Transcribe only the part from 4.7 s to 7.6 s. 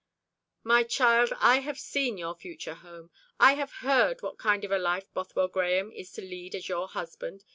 a life Bothwell Grahame is to lead as your husband.